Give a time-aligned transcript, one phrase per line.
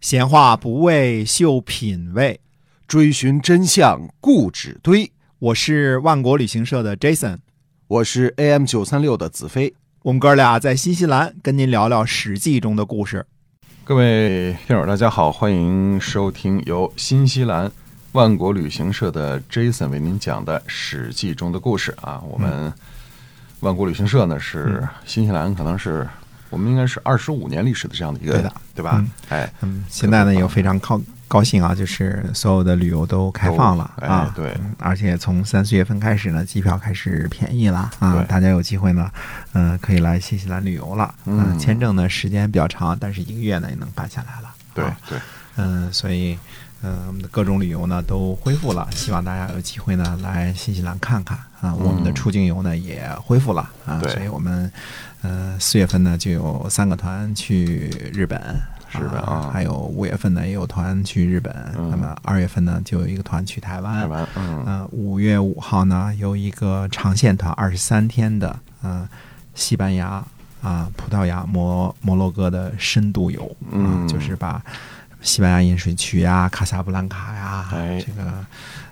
[0.00, 2.40] 闲话不为秀品味，
[2.88, 5.12] 追寻真相固执堆。
[5.38, 7.36] 我是万国旅行社的 Jason，
[7.86, 9.74] 我是 AM 九三六的子飞。
[10.00, 13.26] 我们哥俩在新西兰跟您聊聊《史记》中的故事。
[13.84, 17.70] 各位听友，大家好，欢迎收听由新西兰
[18.12, 22.22] 万国旅行社的 Jason 为您讲的《史记》中的故事啊。
[22.26, 22.72] 我们
[23.60, 26.08] 万国旅行社呢是新西兰，可能是
[26.50, 29.02] 我们应该是二十五年历史的这样的一个，对的对吧？
[29.28, 39.10] 哎，嗯，现在呢也非常高高兴啊，就是所有的旅游都开放了啊，对嗯而且从三四月份开始呢，机票开始便宜了啊，大家有机会呢，
[39.52, 41.14] 嗯、可以来新西兰旅游了。
[41.26, 44.52] 嗯签证呢时间比较长，但是一个月呢也能办下来了。
[44.74, 45.18] 对啊对，
[45.56, 46.38] 嗯，所以，
[46.82, 51.74] 嗯，我们的各种旅游呢都恢复了，希望大家有机会呢来新西兰看看啊。
[51.74, 54.70] 我们的出境游呢也恢复了啊，所以我们，
[55.22, 58.40] 呃，四月份呢就有三个团去日本。
[58.92, 69.08] 日本啊还有五月份呢也有团去日本，嗯那么二月份呢就有一个团去台湾，台湾，嗯，呃，五月五号呢有一个长线团，二十三天的，嗯，
[69.54, 70.24] 西班牙
[70.60, 74.60] 啊、葡萄牙、摩摩洛哥的深度游，啊嗯就是把
[75.22, 78.32] 西班牙饮水区呀、卡萨布兰卡呀，哎这个。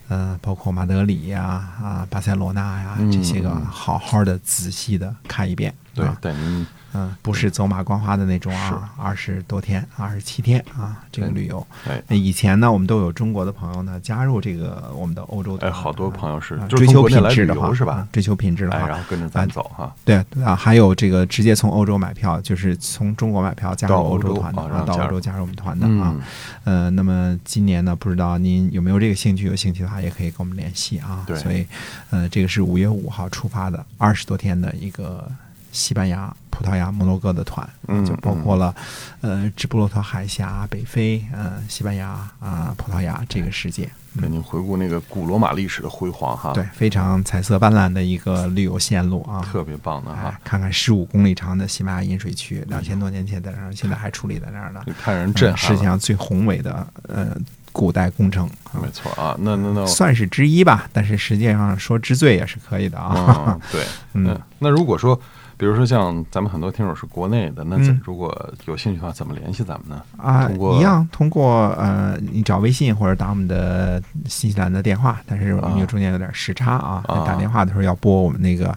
[0.09, 5.75] 呃，包括马德里呀、啊，巴塞罗那呀，嗯这些个好好的、仔细的看一遍。
[5.95, 11.67] 对啊，带您嗯，不是走马观花的那种啊，二十多天、二十七天啊，这个旅游。
[11.87, 18.09] 哎那以前呢，我们都有中国的朋友呢加入这个我们的欧洲团，哎，好多朋友是追求品质的话是吧啊？
[18.11, 19.95] 追求品质的哎，话，然后跟着咱走哈。
[20.05, 26.23] 对啊，还有这个直接从欧洲买票，就是从中国买票加入欧洲团的啊，到欧洲加入我们团的啊嗯。
[26.65, 29.45] 呃，那么今年呢，不知道您有没有这个兴趣？
[29.47, 31.23] 有兴趣的话，也可以跟我们联系啊。
[31.27, 31.67] 对所以，
[32.11, 35.31] 呃，这个是五月五号出发的，二十多天的一个
[35.73, 38.75] 西班牙、葡萄牙、摩洛哥的团，嗯就包括了
[39.21, 42.09] 呃直布罗陀海峡、北非、呃西班牙
[42.41, 43.89] 啊、葡萄牙这个世界。
[44.21, 55.77] 给您回顾那个古罗马历史的辉煌哈，对，，非常彩色斑斓的一个旅游线路啊，特别棒的哎哈，，看看十五公里长的喜马拉雅饮水区，两千多年前在那儿，现在还矗立在那儿呢，看人震嗯撼了。
[55.77, 57.37] 世界上最宏伟的呃
[57.73, 58.81] 古代工程啊。
[58.83, 63.45] 没，错啊，那那那算是之一吧，但是实际上说之最也是可以的啊。
[63.49, 63.83] 嗯， 对，
[64.15, 64.27] 嗯。
[64.29, 65.19] 嗯，那如果说，
[65.57, 68.33] 比如说像咱们很多听友是国内的，那如果
[68.67, 70.03] 有兴趣的话，怎么联系咱们呢？
[70.17, 77.25] 啊一样通过呃，你找微信或者打我们的新西兰的电话，但是我们啊有中间有点时差啊，啊。
[77.27, 78.77] 打电话的时候要拨我们那个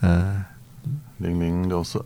[0.00, 0.44] 呃，
[1.18, 2.04] 零零六四，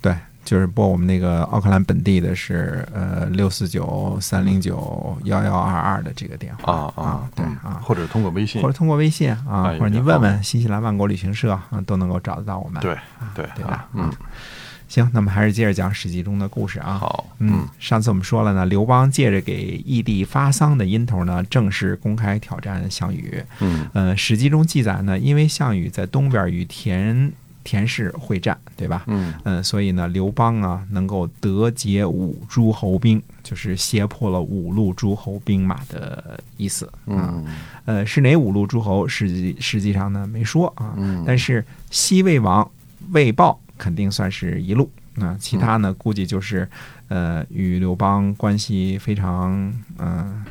[0.00, 0.16] 对，
[0.46, 12.80] 就是拨我们那个奥克兰本地的是呃六四九三零九幺幺二二的这个电话啊啊，对嗯啊，或者通过微信或者，通过微信啊，哎或者您问问新西兰万国旅行社啊，都能够找得到我们。
[12.80, 13.88] 对啊对对吧啊？
[13.94, 14.10] 嗯啊，
[14.88, 16.94] 行，那么还是接着讲《史记》中的故事啊。
[16.96, 23.42] 好，嗯，上次我们说了呢，刘邦借着给义帝发丧的因头呢，正式公开挑战项羽。
[23.58, 27.32] 嗯呃，《史记》中记载呢，因为项羽在东边与田
[27.66, 29.02] 田氏会战，对吧？
[29.08, 37.34] 嗯嗯，所以呢，刘邦啊能够得解五诸侯兵，就是胁迫了五路诸侯兵马的意思啊。
[37.34, 37.44] 嗯
[37.84, 39.06] 呃，是哪五路诸侯？
[39.08, 40.94] 实际实际上呢没说啊。
[40.96, 42.68] 嗯，但是西魏王
[43.10, 44.88] 魏豹肯定算是一路，
[45.20, 46.68] 啊、其他呢估计就是
[47.08, 50.44] 呃与刘邦关系非常嗯、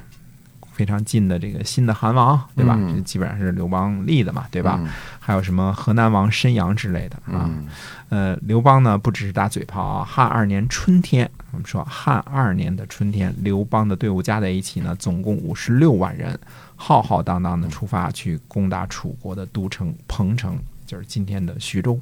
[0.76, 2.76] 非常近的这个新的韩王，对吧？
[2.78, 4.78] 嗯这基本上是刘邦立的嘛，对吧？
[4.82, 7.50] 嗯还有什么河南王申阳之类的啊。
[7.50, 7.66] 嗯
[8.10, 16.38] 呃，刘邦呢不只是打嘴炮啊，汉二年春天，我们说汉二年的春天，刘邦的队伍加在一起呢，总共五十六万人，
[16.76, 22.00] 浩浩荡荡的出发去攻打楚国的都城彭城，就是今天的徐州。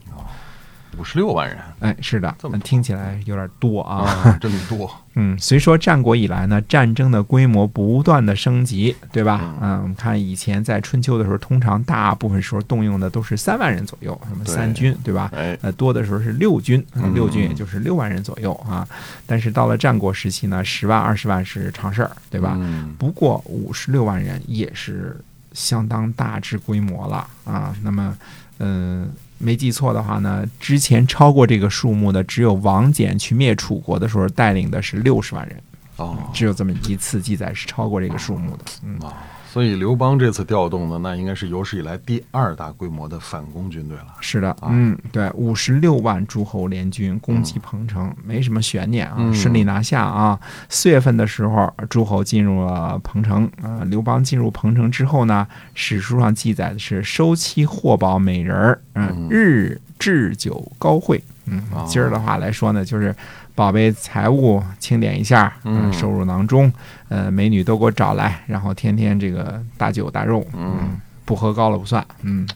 [0.97, 4.03] 五十六万人哎，是的这么，听起来有点多啊。
[4.03, 9.39] 啊，这么多， 嗯，虽说战国以来呢，战争的规模不断的升级，对吧？
[9.43, 15.29] 嗯嗯，我们看以前在春秋的时候，通常大部分时候动用的都是三万人左右，什么对三军，对吧？
[15.33, 16.83] 哎，呃，多的时候是六军，
[17.13, 18.87] 六军也就是六万人左右啊。
[19.25, 22.55] 但是到了战国时期呢，十万、二十万是常事儿，对吧？
[22.59, 25.19] 嗯不过五十六万人也是
[25.53, 27.75] 相当大致规模了啊。
[27.83, 28.17] 那么，
[28.59, 35.61] 嗯、没记错的话呢，之前超过这个数目的只有王翦去灭楚国的时候带领的是六十万人，
[35.97, 36.17] 哦。
[36.33, 38.63] 只有这么一次记载是超过这个数目的。
[38.83, 39.13] 嗯，啊，
[39.53, 44.07] 所以刘邦这次调动的，那应该是有史以来第二大规模的反攻军队了。
[44.19, 50.39] 是的，嗯，对，五十六万诸侯联军攻击彭城，没什么悬念啊，嗯顺利拿下啊。
[50.69, 61.23] 四月份的时候，诸侯进入了彭城，呃，刘邦进入彭城之后呢，史书上记载的是收期获宝美人儿，嗯，嗯日置酒高会。
[61.45, 63.15] 嗯哦，今儿的话来说呢，就是
[63.55, 65.91] 宝贝财务清点一下，嗯。
[65.93, 66.71] 收入囊中，
[67.09, 72.47] 呃，美女都给我找来，然后天天这个大酒大肉，嗯，不喝高了不算，嗯，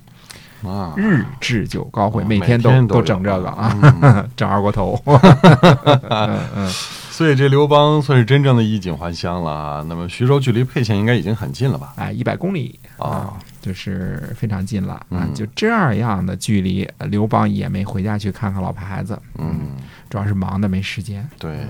[0.64, 4.30] 啊，日制酒高会，哦每天都都整这个啊，嗯。
[4.36, 9.86] 整二锅头， 嗯嗯，所以这刘邦算是真正的衣锦还乡了啊。
[9.88, 11.94] 那么徐州距离沛县应该已经很近了吧？
[11.98, 12.80] 哎，一百公里。
[12.98, 19.72] 啊啊，就是非常近了啊嗯，就这样的距离，呃刘邦也没回家去看看老婆孩子，嗯，
[20.10, 21.28] 主要是忙的没时间。
[21.38, 21.66] 对，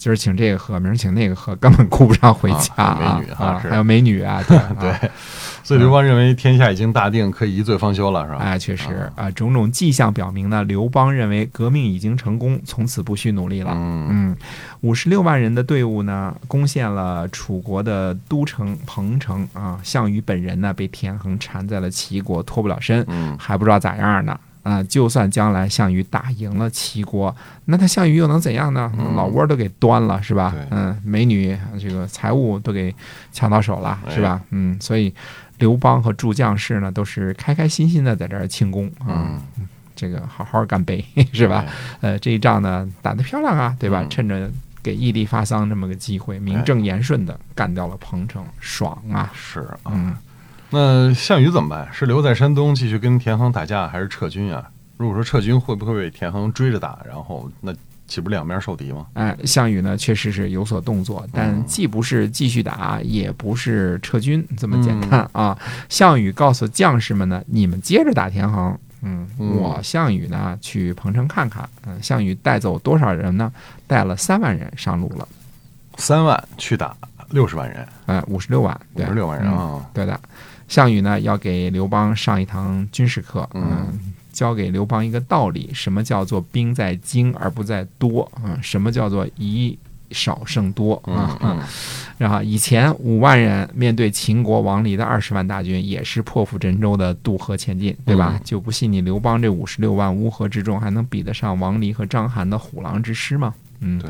[0.00, 5.10] 今儿请这个喝，明儿请那个喝，根本顾不上回家美女啊啊，还有美女啊， 对啊对，
[5.62, 8.38] 所以刘邦认为天下已经大定，可以一醉方休了，是吧？
[8.38, 13.72] 哎，确实啊，种种迹象表明呢，刘邦认为革命已经成功，从此不需努力了。
[13.74, 14.36] 嗯嗯，
[14.80, 19.78] 五十六万人的队伍呢，攻陷了楚国的都城彭城啊。
[19.82, 24.40] 项羽本人呢，被田横缠在了齐国，脱不了身，嗯还不知道咋样呢。
[24.62, 27.34] 啊，就算将来项羽打赢了齐国，
[27.64, 28.92] 那他项羽又能怎样呢？
[28.98, 30.54] 嗯老窝都给端了，是吧？
[30.70, 32.94] 嗯，美女这个财物都给
[33.32, 34.40] 抢到手了，哎是吧？
[34.50, 35.14] 嗯，所以
[35.58, 39.06] 刘邦和诸将士呢，都是开开心心的在这儿庆功啊。
[39.58, 41.64] 嗯，这个好好干杯， 是吧？
[42.00, 44.02] 呃，这一仗呢打得漂亮啊，对吧？
[44.02, 44.50] 嗯趁着
[44.82, 49.30] 给义帝发丧这么个机会，名正言顺的干掉了彭城，爽啊！
[49.34, 49.92] 是啊。
[49.92, 50.16] 嗯，
[50.70, 51.88] 那项羽怎么办？
[51.92, 54.68] 是留在山东继续跟田横打架，还是撤军啊？
[54.96, 56.98] 如果说撤军，会不会被田横追着打？
[57.06, 57.72] 然后那
[58.06, 59.06] 岂不是两面受敌吗？
[59.14, 65.58] 哎，项羽呢确实是有所动作，但嗯既不是继续打，也不是撤军这么简嗯单啊。
[65.88, 68.78] 项羽告诉将士们呢，你们接着打田横。
[69.02, 71.66] 嗯，嗯我项羽呢去彭城看看。
[71.86, 73.50] 嗯，项羽带走多少人呢？
[73.86, 75.26] 带了三万人上路了。
[75.96, 76.94] 三万去打
[77.30, 79.86] 六十万人，呃，五十六万，五十六万人嗯啊！
[79.94, 80.18] 对的，
[80.70, 88.30] 项羽呢要给刘邦上一堂军事课，嗯嗯，教给刘邦一个道理：什么叫做兵在精而不在多？
[88.44, 89.76] 嗯，什么叫做以
[90.12, 91.02] 少胜多？
[91.08, 91.58] 嗯啊，嗯
[92.18, 98.34] 然后以前五万人面对秦国王离的二十万大军，也是破釜沉舟的渡河前进，对吧？
[98.36, 103.52] 嗯就不信你刘邦这五十六万乌合之众还能比得上王离和章邯的虎狼之师吗？
[103.80, 104.00] 嗯，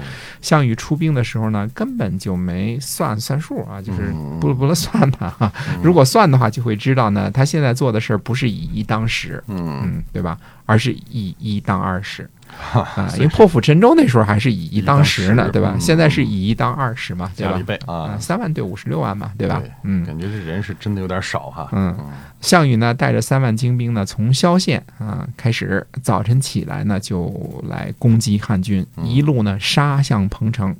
[0.40, 4.38] 项羽出兵的时候呢，根本就没算算数啊，就是嗯。
[4.40, 5.52] 不了不了算他哈。
[5.74, 5.80] 嗯。
[5.84, 10.36] 如果算的话，就会知道呢，他现在做的事儿不是以一当十，嗯，嗯，对吧？
[10.66, 12.22] 而是以一当二十。
[12.24, 12.39] 哈
[12.72, 15.72] 啊， 因为破釜沉舟那时候还是以一当十呢，对吧？
[15.74, 17.62] 嗯现在是以一当二十嘛，对吧一？
[17.62, 18.18] 倍啊，啊！
[18.18, 19.62] 三万对五十六万嘛，对吧？
[19.82, 21.68] 嗯，感觉这人是真的有点少哈。
[21.72, 21.96] 嗯
[22.40, 30.74] 项羽呢带着三万精兵呢，从萧县啊开始，早晨起来呢就来攻击汉军，嗯一路呢杀向彭城。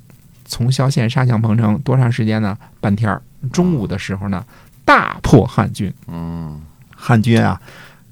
[0.45, 2.57] 从萧县杀向彭城多长时间呢？
[2.81, 3.21] 半天儿。
[3.53, 4.43] 中午的时候呢，
[4.83, 5.91] 大破汉军。
[6.07, 6.61] 嗯
[6.95, 7.59] 汉军啊，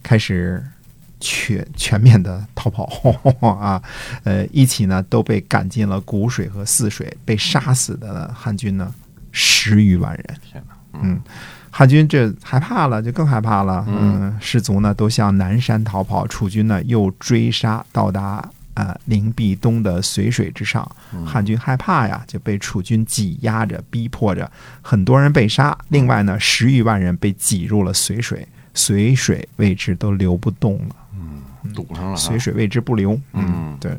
[0.01, 0.63] 开始
[1.19, 2.85] 全全面的逃跑
[3.41, 3.81] 啊，
[4.23, 8.93] 呃，一起呢都被赶进了谷水和泗水，被杀死的汉军呢
[9.31, 10.63] 十余万人。
[11.01, 11.21] 嗯，
[11.69, 13.85] 汉军这害怕了，就更害怕了。
[13.87, 20.89] 嗯嗯，士卒呢都向南山逃跑，楚军呢又追杀到达呃灵璧东的随水之上。
[21.13, 24.49] 嗯汉军害怕呀，就被楚军挤压着、逼迫着，
[24.81, 25.77] 很多人被杀。
[25.89, 28.47] 另外呢，十余万人被挤入了随水，
[28.79, 31.41] 随水位置都流不动了，嗯，
[31.73, 33.19] 堵上了随，水位之不流。
[33.33, 33.97] 嗯对，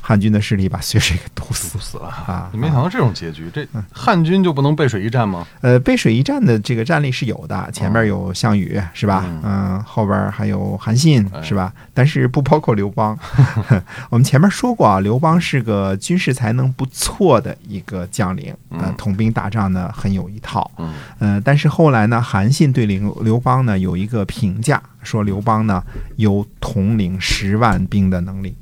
[0.00, 5.46] 汉军的势力把随水给堵死了啊你没想到这种结局，这汉军就不能背水一战吗？
[5.60, 9.24] 呃，背水一战的这个战力是有的，前面有项羽是吧？
[9.26, 11.72] 嗯嗯，后边还有韩信哎是吧？
[11.94, 13.16] 但是不包括刘邦。
[14.10, 20.68] 我们前面说过啊，刘邦是个军事才能不错的一个将领，呃嗯，统兵打仗呢很有一套。
[20.78, 25.82] 嗯呃，但是后来呢，韩信对刘刘邦呢有一个评价，说刘邦呢
[26.16, 28.54] 有统领十万兵的能力。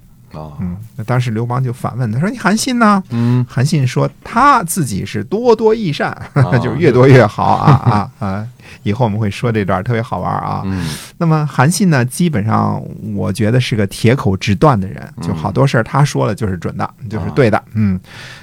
[0.45, 8.47] 啊嗯，那当时刘邦就反问他说：“你韩信呢？”嗯韩信说他自己是多多益善， 啊就是越多越好啊啊 啊！
[8.83, 10.63] 以后我们会说这段特别好玩啊。
[10.65, 12.81] 嗯那么韩信呢，基本上
[13.15, 17.63] 我觉得是个铁口直断的人，就好多事儿他说了就是准的，就是对的。
[17.75, 17.99] 嗯，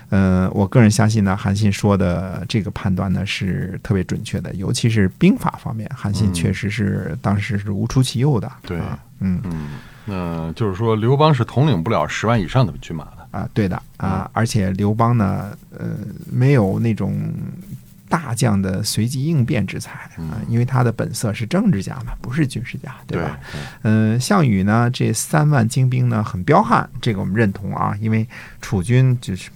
[0.10, 8.52] 呃，我个人相信呢，韩信说的这个判断呢是特别准确的，尤其是兵法方面，韩信嗯确实是当时是无出其右的。
[8.64, 9.40] 对啊嗯。
[9.46, 9.68] 嗯，
[10.06, 13.28] 那就是说刘邦是统领不了十万以上的军马的。
[13.32, 15.90] 啊，对的啊，而且刘邦呢，呃，
[16.32, 17.14] 没有那种
[18.08, 23.38] 大将的随机应变之才啊，因为他的本色是政治家嘛，不是军事家，对吧？
[23.52, 28.26] 对嗯、项羽呢，这三万精兵呢很彪悍，这个我们认同啊，因为
[28.62, 29.50] 楚军就是。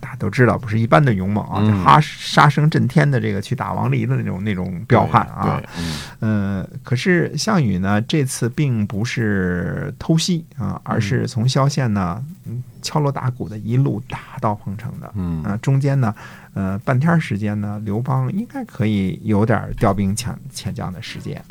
[0.00, 1.84] 大家都知道，不是一般的勇猛啊，嗯。
[1.84, 5.94] 哈杀声震天的这个去打王离的那种那种彪悍啊，嗯。
[6.20, 12.39] 呃，可是项羽呢，这次并不是偷袭啊，而是从萧县呢，嗯
[12.82, 15.10] 敲锣打鼓的一路打到彭城的。
[15.14, 16.14] 嗯啊，中间呢，
[16.54, 21.42] 呃，半天时间呢，刘邦应该可以有点调兵遣遣将的时间。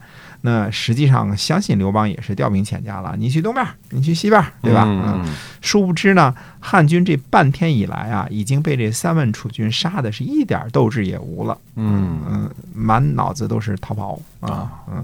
[0.41, 4.86] 那实际上，相信刘邦也是调兵遣将了，你去东边，你去西边，对吧？
[4.86, 11.58] 嗯嗯殊不知呢，汉军这半天以来啊，已经被这三万楚军杀的是一点斗志也无了。
[11.75, 15.03] 嗯嗯，满脑子都是逃跑啊啊，嗯，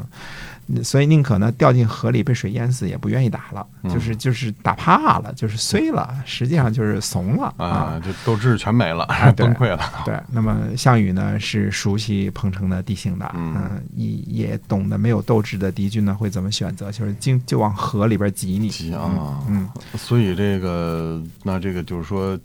[0.84, 9.08] 所以宁可呢掉进河里被水淹死，也不愿意打了，嗯就是就是打怕了，就是衰了，实际上就是怂了啊，就斗志全没了，
[9.38, 9.80] 崩溃了。
[10.04, 14.10] 对，那么项羽呢是熟悉彭城的地形的，嗯嗯，也
[14.48, 22.38] 也懂得没有斗志的敌军呢会怎么选择，就是经就往河里边挤你，挤啊嗯，所以这个那这个就是说，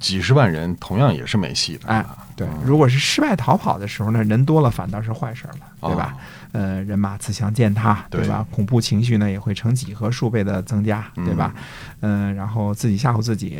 [0.00, 1.88] 几十万人同样也是没戏的。
[1.88, 2.04] 哎
[2.36, 6.14] 对，如果是失败逃跑的时候呢，人多了反倒是坏事了，对吧？
[6.52, 8.46] 呃，人马自相践踏，对对吧？
[8.50, 11.52] 恐怖情绪呢也会成几何数倍的增加，对吧？
[12.00, 13.58] 嗯、然后自己吓唬自己，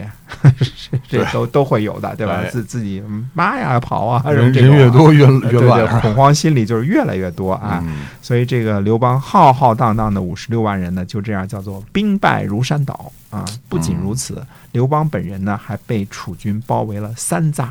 [1.09, 2.35] 这都都会有的，对吧？
[2.45, 7.81] 哎自自己嗯妈呀跑啊，人越多越越乱恐慌心理就是越来越多啊。
[7.85, 13.45] 嗯所以这个刘邦浩浩荡荡的五十六万人呢，就这样叫做兵败如山倒啊！
[13.69, 17.71] 不仅如此，刘邦本人呢还被楚军包围了三匝、呃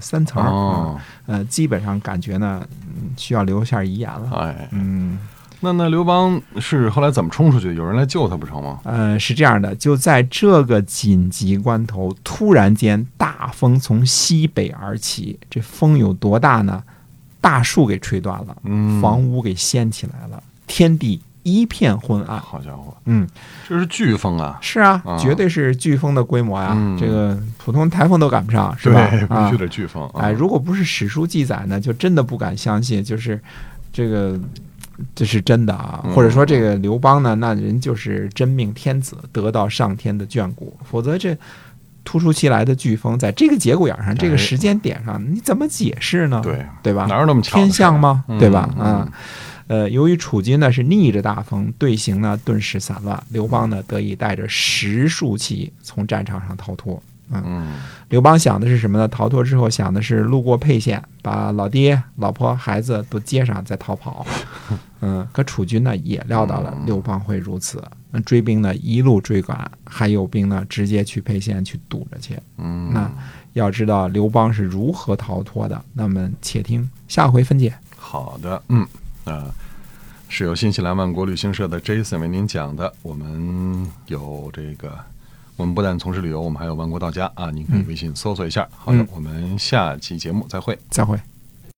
[0.00, 4.30] 三层儿，呃，基本上感觉呢，嗯需要留下遗言了。
[4.32, 5.18] 哎，嗯，
[5.60, 7.74] 那那刘邦是后来怎么冲出去？
[7.74, 8.80] 有人来救他不成吗？
[8.84, 16.82] 呃，是这样的，就在这个紧急关头，突然间大风从西北而起，这风有多大呢？
[17.40, 22.38] 大树给吹断了，嗯，房屋给掀起来了，天地一片昏暗。
[22.40, 23.26] 好家伙，嗯，
[23.68, 24.58] 这是飓风啊！
[24.60, 29.08] 是啊，啊绝对是飓风的规模呀，嗯这个普通台风都赶不上，是吧？
[29.10, 30.02] 对，必啊须，得飓风。
[30.08, 33.40] 啊哎，如果不是史书记载呢，就真的不敢相信，就是
[33.92, 34.38] 这个
[35.14, 41.36] 这是真的啊，嗯或者说这个刘邦呢，那人就是真命天子，得到上天的眷顾，否则这。
[42.04, 46.40] 突如其来的飓风，在这个节骨眼上、这个哎时间点上，你怎么解释呢？
[46.42, 47.06] 对对吧？
[47.08, 48.24] 哪有那么巧的天象吗？
[48.26, 48.68] 嗯对吧？
[48.76, 49.08] 嗯啊，
[49.72, 57.02] 呃，由于楚军呢是逆着大风，队形呢顿时散乱，刘邦呢得以带着十数骑从战场上逃脱。
[57.30, 57.76] 嗯
[58.10, 59.08] 刘邦想的是什么呢？
[59.08, 64.26] 逃脱之后想的是路过沛县，把老爹、老婆、孩子都接上再逃跑。
[65.00, 72.38] 嗯，可楚军呢也料到了刘邦会如此，那追兵呢一路追赶，还有兵呢直接去沛县去堵着去。
[72.58, 73.10] 嗯，那
[73.54, 77.72] 要知道刘邦是如何逃脱的，那么且听下回分解。
[77.96, 78.86] 好的，嗯，
[79.24, 79.46] 啊、
[80.28, 82.92] 是由新西兰万国旅行社的 Jason 为您讲的。
[83.02, 84.98] 我们有这个，
[85.56, 88.68] 我们不但从事旅游，我们还有万国到家啊，您可以微信搜索一下。
[88.70, 90.78] 好的，嗯我们下期节目再会。
[90.90, 91.18] 再会。